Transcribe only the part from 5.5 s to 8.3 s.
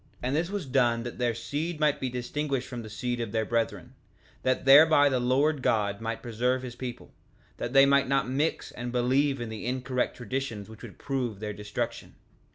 God might preserve his people, that they might not